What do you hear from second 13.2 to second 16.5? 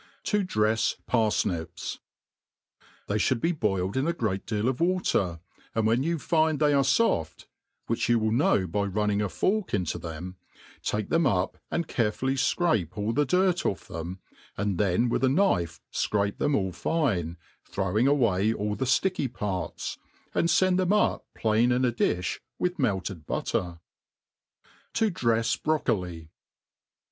dirt off them, and then with a knife fcrape